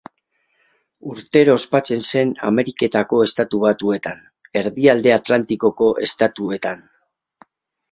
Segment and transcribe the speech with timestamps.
[1.11, 4.25] Urtero ospatzen zen Ameriketako Estatu Batuetan,
[4.63, 6.85] Erdialde Atlantikoko Estatuetan.